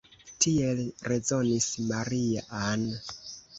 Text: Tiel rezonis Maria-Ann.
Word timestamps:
Tiel 0.45 0.81
rezonis 1.13 1.69
Maria-Ann. 1.93 2.91